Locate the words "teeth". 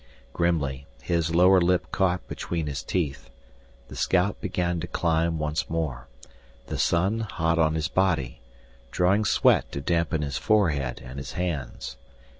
2.81-3.29